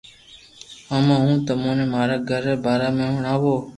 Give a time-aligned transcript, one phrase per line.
[0.89, 3.53] ھمو ھون تموني ماري گھر ري باري ۾ ھڻاوُ